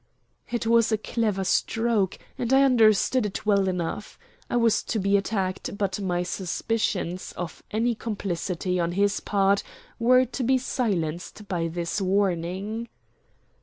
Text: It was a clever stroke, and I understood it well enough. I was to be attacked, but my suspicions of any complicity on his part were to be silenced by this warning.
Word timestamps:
It 0.49 0.65
was 0.65 0.91
a 0.91 0.97
clever 0.97 1.43
stroke, 1.43 2.17
and 2.35 2.51
I 2.51 2.63
understood 2.63 3.23
it 3.27 3.45
well 3.45 3.67
enough. 3.67 4.17
I 4.49 4.55
was 4.57 4.81
to 4.85 4.97
be 4.97 5.15
attacked, 5.15 5.77
but 5.77 5.99
my 5.99 6.23
suspicions 6.23 7.33
of 7.33 7.61
any 7.69 7.93
complicity 7.93 8.79
on 8.79 8.93
his 8.93 9.19
part 9.19 9.61
were 9.99 10.25
to 10.25 10.41
be 10.43 10.57
silenced 10.57 11.47
by 11.47 11.67
this 11.67 12.01
warning. 12.01 12.89